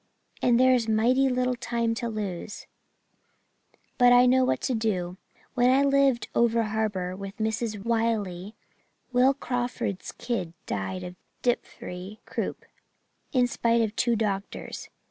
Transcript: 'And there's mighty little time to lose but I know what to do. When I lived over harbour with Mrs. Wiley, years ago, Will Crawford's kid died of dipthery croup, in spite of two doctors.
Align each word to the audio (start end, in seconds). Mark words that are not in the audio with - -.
'And 0.41 0.59
there's 0.59 0.87
mighty 0.89 1.29
little 1.29 1.53
time 1.55 1.93
to 1.93 2.09
lose 2.09 2.65
but 3.99 4.11
I 4.11 4.25
know 4.25 4.43
what 4.43 4.59
to 4.61 4.73
do. 4.73 5.17
When 5.53 5.69
I 5.69 5.83
lived 5.83 6.27
over 6.33 6.63
harbour 6.63 7.15
with 7.15 7.37
Mrs. 7.37 7.85
Wiley, 7.85 8.33
years 8.41 8.47
ago, 8.47 8.55
Will 9.13 9.33
Crawford's 9.35 10.11
kid 10.13 10.53
died 10.65 11.03
of 11.03 11.17
dipthery 11.43 12.17
croup, 12.25 12.65
in 13.31 13.45
spite 13.45 13.83
of 13.83 13.95
two 13.95 14.15
doctors. 14.15 14.89